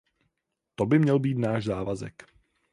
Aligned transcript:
To 0.75 0.85
by 0.85 0.99
měl 0.99 1.19
být 1.19 1.37
náš 1.37 1.63
závazek. 1.65 2.27